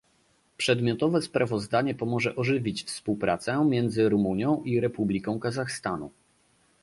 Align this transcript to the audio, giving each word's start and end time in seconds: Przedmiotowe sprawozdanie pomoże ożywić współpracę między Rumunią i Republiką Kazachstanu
Przedmiotowe 0.57 1.21
sprawozdanie 1.21 1.95
pomoże 1.95 2.35
ożywić 2.35 2.83
współpracę 2.83 3.65
między 3.69 4.09
Rumunią 4.09 4.63
i 4.63 4.79
Republiką 4.79 5.39
Kazachstanu 5.39 6.11